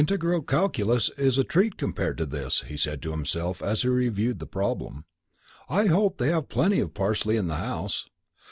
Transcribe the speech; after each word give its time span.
"Integral 0.01 0.41
calculus 0.41 1.09
is 1.15 1.37
a 1.37 1.43
treat 1.43 1.77
compared 1.77 2.17
to 2.17 2.25
this," 2.25 2.63
he 2.65 2.75
said 2.75 3.03
to 3.03 3.11
himself 3.11 3.61
as 3.61 3.83
he 3.83 3.87
reviewed 3.87 4.39
the 4.39 4.47
problem. 4.47 5.05
"I 5.69 5.85
hope 5.85 6.17
they 6.17 6.29
have 6.29 6.49
plenty 6.49 6.79
of 6.79 6.95
parsley 6.95 7.37
in 7.37 7.45
the 7.45 7.57
house. 7.57 8.09